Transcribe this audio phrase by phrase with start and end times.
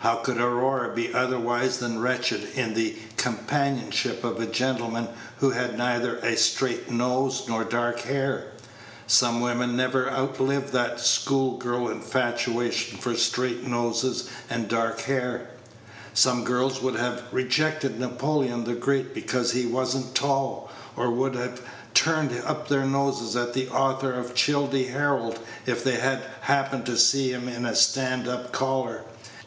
[0.00, 5.78] How could Aurora be otherwise than wretched in the companionship of a gentleman who had
[5.78, 8.48] neither a straight nose nor dark hair.
[9.06, 15.48] Some women never outlive that school girl infatuation for straight noses and dark hair.
[16.12, 21.36] Some girls would have rejected Napoleon the Great because he was n't "tall," or would
[21.36, 21.62] have
[21.94, 26.98] turned up their noses at the author of Childe Harold if they had happened to
[26.98, 29.04] see him in a stand up collar.